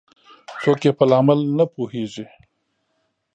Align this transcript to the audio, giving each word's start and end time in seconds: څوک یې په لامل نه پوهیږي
څوک 0.61 0.79
یې 0.85 0.91
په 0.97 1.03
لامل 1.11 1.39
نه 1.57 1.65
پوهیږي 1.73 2.25